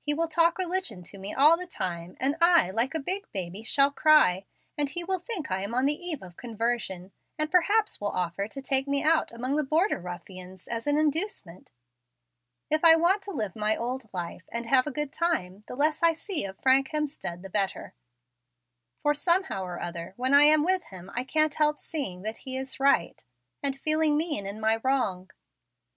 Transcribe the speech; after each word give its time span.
He 0.00 0.14
will 0.14 0.28
talk 0.28 0.58
religion 0.58 1.02
to 1.02 1.18
me 1.18 1.34
all 1.34 1.56
the 1.56 1.66
time, 1.66 2.16
and 2.20 2.36
I, 2.40 2.70
like 2.70 2.94
a 2.94 3.00
big 3.00 3.26
baby, 3.32 3.64
shall 3.64 3.90
cry, 3.90 4.44
and 4.78 4.88
he 4.88 5.02
will 5.02 5.18
think 5.18 5.50
I 5.50 5.62
am 5.62 5.74
on 5.74 5.86
the 5.86 6.06
eve 6.06 6.22
of 6.22 6.36
conversion, 6.36 7.10
and 7.36 7.50
perhaps 7.50 8.00
will 8.00 8.12
offer 8.12 8.46
to 8.46 8.62
take 8.62 8.86
me 8.86 9.02
out 9.02 9.32
among 9.32 9.56
the 9.56 9.64
border 9.64 9.98
ruffians 9.98 10.68
as 10.68 10.86
an 10.86 10.96
inducement. 10.98 11.72
If 12.70 12.84
I 12.84 12.94
want 12.94 13.22
to 13.22 13.32
live 13.32 13.56
my 13.56 13.76
old 13.76 14.08
life, 14.14 14.48
and 14.52 14.66
have 14.66 14.86
a 14.86 14.92
good 14.92 15.12
time, 15.12 15.64
the 15.66 15.74
less 15.74 16.00
I 16.00 16.12
see 16.12 16.44
of 16.44 16.60
Frank 16.60 16.90
Hemstead 16.90 17.42
the 17.42 17.50
better, 17.50 17.92
for, 19.02 19.14
somehow 19.14 19.64
or 19.64 19.80
other, 19.80 20.12
when 20.16 20.32
I 20.32 20.44
am 20.44 20.62
with 20.62 20.84
him 20.90 21.10
I 21.12 21.24
can't 21.24 21.56
help 21.56 21.80
seeing 21.80 22.22
that 22.22 22.38
he 22.46 22.56
is 22.56 22.78
right, 22.78 23.24
and 23.64 23.74
feeling 23.76 24.16
mean 24.16 24.46
in 24.46 24.60
my 24.60 24.76
wrong. 24.84 25.30